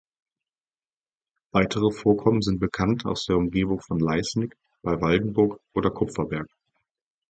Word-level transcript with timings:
Weitere 1.51 1.91
Vorkommen 1.91 2.41
sind 2.41 2.59
bekannt 2.59 3.05
aus 3.05 3.25
der 3.27 3.37
Umgebung 3.37 3.81
von 3.81 3.99
Leisnig, 3.99 4.57
bei 4.81 4.99
Waldenburg 4.99 5.61
oder 5.75 5.91
Kupferberg. 5.91 6.47